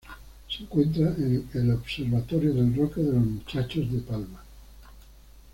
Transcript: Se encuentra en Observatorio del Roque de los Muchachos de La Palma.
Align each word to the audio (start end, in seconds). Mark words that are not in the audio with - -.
Se 0.49 0.63
encuentra 0.63 1.13
en 1.19 1.71
Observatorio 1.73 2.55
del 2.55 2.75
Roque 2.75 3.01
de 3.01 3.13
los 3.13 3.23
Muchachos 3.23 3.87
de 3.91 3.97
La 3.99 4.03
Palma. 4.07 4.43